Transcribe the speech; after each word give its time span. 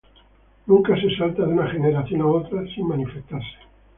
Nunca 0.65 0.99
se 0.99 1.15
salta 1.15 1.43
de 1.43 1.49
una 1.53 1.69
generación 1.69 2.21
a 2.21 2.25
otra, 2.25 2.63
sin 2.73 2.87
manifestarse. 2.87 3.59